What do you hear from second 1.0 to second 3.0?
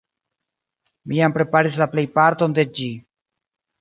Mi jam preparis la plejparton de ĝi.